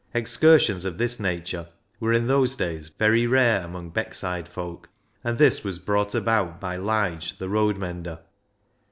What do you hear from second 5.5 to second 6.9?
was brought about by